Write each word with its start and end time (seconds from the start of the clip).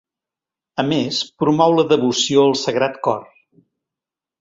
A 0.83 0.85
més, 0.91 1.19
promou 1.45 1.77
la 1.81 1.87
devoció 1.93 2.49
al 2.49 2.57
Sagrat 2.65 3.01
Cor. 3.09 3.25